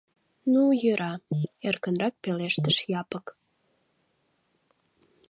[0.51, 1.13] —Ну, йӧра,—
[1.67, 3.25] эркынрак пелештыш Япык.